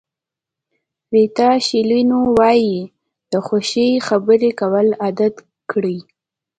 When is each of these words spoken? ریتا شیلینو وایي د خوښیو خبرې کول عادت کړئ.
ریتا 1.13 1.49
شیلینو 1.65 2.19
وایي 2.37 2.79
د 3.31 3.33
خوښیو 3.45 4.03
خبرې 4.07 4.49
کول 4.59 4.87
عادت 5.03 5.35
کړئ. 5.71 5.97